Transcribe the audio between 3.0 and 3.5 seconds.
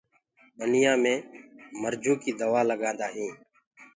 هينٚ۔